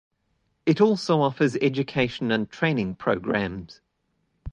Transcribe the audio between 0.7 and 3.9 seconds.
also offers education and training programs.